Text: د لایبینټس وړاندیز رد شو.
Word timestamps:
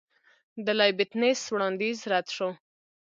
د 0.65 0.67
لایبینټس 0.79 1.41
وړاندیز 1.53 1.97
رد 2.11 2.27
شو. 2.35 2.49